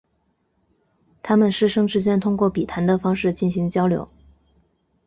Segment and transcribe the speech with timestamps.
[1.21, 4.09] 他们师生之间通过笔谈的方式进行交流。